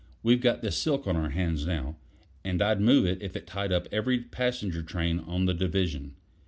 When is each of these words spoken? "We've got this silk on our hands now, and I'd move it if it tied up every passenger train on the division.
"We've 0.23 0.41
got 0.41 0.63
this 0.63 0.77
silk 0.77 1.05
on 1.05 1.15
our 1.15 1.29
hands 1.29 1.67
now, 1.67 1.95
and 2.43 2.59
I'd 2.59 2.81
move 2.81 3.05
it 3.05 3.21
if 3.21 3.35
it 3.35 3.45
tied 3.45 3.71
up 3.71 3.87
every 3.91 4.17
passenger 4.17 4.81
train 4.81 5.19
on 5.19 5.45
the 5.45 5.53
division. 5.53 6.15